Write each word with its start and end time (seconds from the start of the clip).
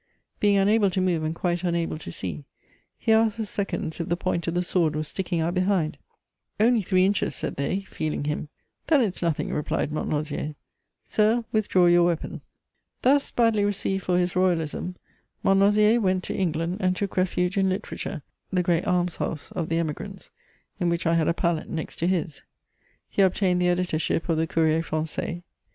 Being 0.39 0.57
unable 0.57 0.89
to 0.89 0.99
move 0.99 1.23
and 1.23 1.35
quite 1.35 1.63
unable 1.63 1.99
to 1.99 2.11
see, 2.11 2.43
he 2.97 3.11
asked 3.11 3.37
the 3.37 3.45
seconds 3.45 3.99
if 3.99 4.09
the 4.09 4.17
point 4.17 4.47
of 4.47 4.55
the 4.55 4.63
sword 4.63 4.95
was 4.95 5.09
sticking 5.09 5.41
out 5.41 5.53
behind: 5.53 5.95
"Only 6.59 6.81
three 6.81 7.05
inches," 7.05 7.35
said 7.35 7.55
they, 7.55 7.81
feeling 7.81 8.23
him. 8.23 8.49
"Then 8.87 9.01
it's 9.01 9.21
nothing," 9.21 9.53
replied 9.53 9.91
Montlosier. 9.91 10.55
"Sir, 11.05 11.45
withdraw 11.51 11.85
your 11.85 12.03
weapon." 12.07 12.41
Thus 13.03 13.29
badly 13.29 13.63
received 13.63 14.03
for 14.03 14.17
his 14.17 14.35
royalism, 14.35 14.95
Montlosier 15.43 16.01
went 16.01 16.23
to 16.23 16.35
England, 16.35 16.77
and 16.79 16.95
took 16.95 17.15
refuge 17.15 17.55
in 17.55 17.69
literature, 17.69 18.23
the 18.51 18.63
great 18.63 18.85
almshouse 18.87 19.51
of 19.51 19.69
the 19.69 19.77
Emigrants, 19.77 20.31
in 20.79 20.89
which 20.89 21.05
I 21.05 21.13
had 21.13 21.27
a 21.27 21.33
pallet 21.35 21.69
next 21.69 21.97
to 21.97 22.07
his. 22.07 22.41
He 23.07 23.21
obtained 23.21 23.61
the 23.61 23.69
editorship 23.69 24.27
of 24.29 24.37
the 24.37 24.47
_Courrier 24.47 24.83
français. 24.83 25.43